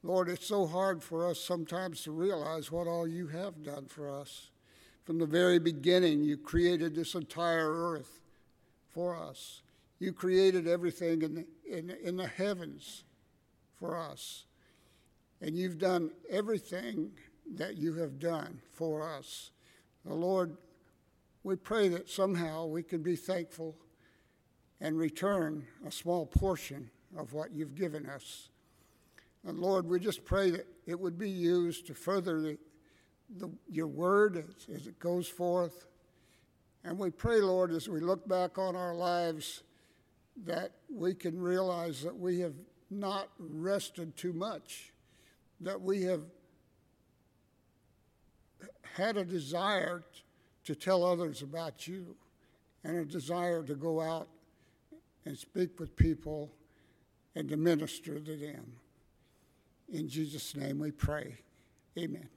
[0.04, 4.10] Lord, it's so hard for us sometimes to realize what all you have done for
[4.10, 4.52] us.
[5.04, 8.22] From the very beginning, you created this entire earth
[8.90, 9.62] for us.
[10.00, 13.04] You created everything in the, in, in the heavens
[13.80, 14.46] for us.
[15.42, 17.12] And you've done everything
[17.56, 19.52] that you have done for us.
[20.06, 20.58] The Lord,
[21.44, 23.76] we pray that somehow we can be thankful
[24.80, 28.50] and return a small portion of what you've given us.
[29.46, 32.58] And Lord, we just pray that it would be used to further the,
[33.38, 35.88] the, your word as, as it goes forth.
[36.84, 39.64] And we pray, Lord, as we look back on our lives,
[40.46, 42.54] that we can realize that we have
[42.90, 44.92] not rested too much,
[45.62, 46.22] that we have
[48.96, 50.04] had a desire
[50.64, 52.16] to tell others about you
[52.84, 54.28] and a desire to go out
[55.26, 56.52] and speak with people
[57.36, 58.74] and to minister to them.
[59.90, 61.36] In Jesus' name we pray.
[61.98, 62.28] Amen.